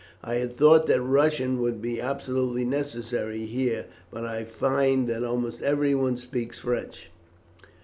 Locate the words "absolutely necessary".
2.01-3.45